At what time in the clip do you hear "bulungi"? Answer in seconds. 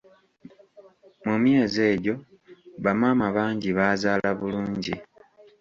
4.39-4.95